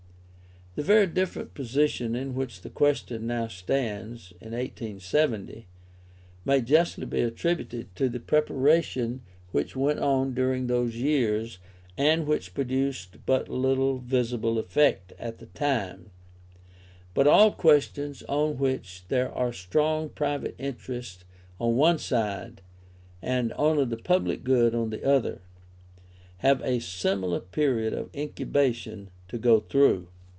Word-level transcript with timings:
The 0.75 0.83
very 0.83 1.07
different 1.07 1.53
position 1.53 2.15
in 2.15 2.33
which 2.33 2.61
the 2.61 2.69
question 2.69 3.27
now 3.27 3.47
stands 3.49 4.31
(1870) 4.39 5.65
may 6.45 6.61
justly 6.61 7.05
be 7.05 7.19
attributed 7.19 7.93
to 7.97 8.07
the 8.07 8.21
preparation 8.21 9.21
which 9.51 9.75
went 9.75 9.99
on 9.99 10.33
during 10.33 10.67
those 10.67 10.95
years, 10.95 11.57
and 11.97 12.25
which 12.25 12.53
produced 12.53 13.17
but 13.25 13.49
little 13.49 13.97
visible 13.99 14.57
effect 14.57 15.11
at 15.19 15.39
the 15.39 15.47
time; 15.47 16.09
but 17.13 17.27
all 17.27 17.51
questions 17.51 18.23
on 18.29 18.57
which 18.57 19.03
there 19.09 19.29
are 19.29 19.51
strong 19.51 20.07
private 20.07 20.55
interests 20.57 21.25
on 21.59 21.75
one 21.75 21.97
side, 21.97 22.61
and 23.21 23.51
only 23.57 23.83
the 23.83 23.97
public 23.97 24.45
good 24.45 24.73
on 24.73 24.89
the 24.89 25.03
other, 25.05 25.41
have 26.37 26.61
a 26.61 26.79
similar 26.79 27.41
period 27.41 27.91
of 27.93 28.09
incubation 28.15 29.09
to 29.27 29.37
go 29.37 29.59
through. 29.59 30.07